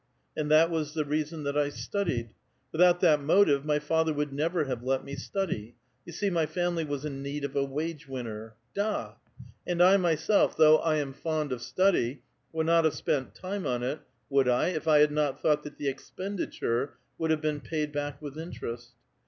* 0.19 0.35
And 0.35 0.49
that 0.49 0.71
was 0.71 0.95
the 0.95 1.05
reason 1.05 1.43
that 1.43 1.55
I 1.55 1.69
studied; 1.69 2.31
without 2.71 3.01
that 3.01 3.21
motive, 3.21 3.63
my 3.65 3.77
father 3.77 4.11
would 4.11 4.33
never 4.33 4.63
have 4.63 4.81
let 4.81 5.05
me 5.05 5.15
study: 5.15 5.75
you 6.07 6.11
see 6.11 6.31
my 6.31 6.47
family 6.47 6.83
was 6.83 7.05
in 7.05 7.21
need 7.21 7.43
of 7.45 7.55
a 7.55 7.63
wage 7.63 8.07
winner. 8.07 8.55
JJa 8.75 8.83
I 9.11 9.15
and 9.67 9.79
I 9.83 9.97
myself, 9.97 10.57
though 10.57 10.79
1 10.79 10.95
am 10.95 11.13
fond 11.13 11.51
of 11.51 11.61
study, 11.61 12.23
would 12.51 12.65
not 12.65 12.83
have 12.83 12.95
spent 12.95 13.35
time 13.35 13.67
on 13.67 13.83
it, 13.83 13.99
would 14.27 14.47
I, 14.49 14.69
if 14.69 14.87
I 14.87 15.01
had 15.01 15.11
not 15.11 15.39
thought 15.39 15.61
that 15.65 15.77
the 15.77 15.87
exponcliture 15.87 16.93
would 17.19 17.29
have 17.29 17.41
been 17.41 17.61
paid 17.61 17.91
back 17.91 18.19
with 18.23 18.39
interest? 18.39 18.93